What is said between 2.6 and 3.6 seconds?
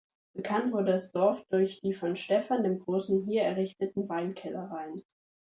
dem Großen hier